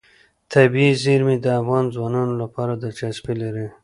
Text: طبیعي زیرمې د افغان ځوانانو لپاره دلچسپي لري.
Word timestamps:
طبیعي 0.53 0.91
زیرمې 1.03 1.35
د 1.41 1.47
افغان 1.59 1.85
ځوانانو 1.95 2.33
لپاره 2.41 2.73
دلچسپي 2.83 3.33
لري. 3.43 3.67